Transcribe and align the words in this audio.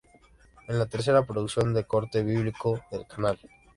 Es 0.67 0.75
la 0.75 0.87
tercera 0.87 1.27
producción 1.27 1.75
de 1.75 1.83
corte 1.83 2.23
bíblico 2.23 2.81
del 2.89 3.05
canal. 3.05 3.37